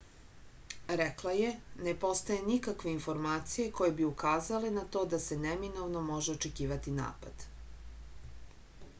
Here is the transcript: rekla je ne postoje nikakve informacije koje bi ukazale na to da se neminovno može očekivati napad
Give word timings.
rekla 0.99 1.31
je 1.39 1.49
ne 1.87 1.91
postoje 2.03 2.37
nikakve 2.45 2.93
informacije 2.93 3.67
koje 3.79 3.93
bi 3.99 4.07
ukazale 4.07 4.71
na 4.77 4.85
to 4.95 5.03
da 5.15 5.19
se 5.25 5.37
neminovno 5.43 6.01
može 6.07 6.35
očekivati 6.39 6.95
napad 7.01 7.45